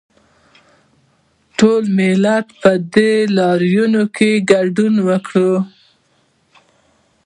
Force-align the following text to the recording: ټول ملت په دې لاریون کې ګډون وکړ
ټول 1.57 1.83
ملت 1.97 2.47
په 2.61 2.71
دې 2.93 3.13
لاریون 3.37 3.93
کې 4.15 4.31
ګډون 4.51 4.93
وکړ 5.07 5.49